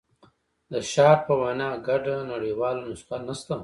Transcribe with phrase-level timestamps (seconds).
[0.71, 3.55] د شارپ په وینا ګډه نړیواله نسخه نشته.